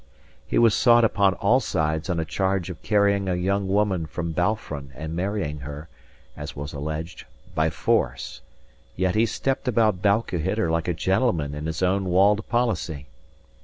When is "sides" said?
1.59-2.09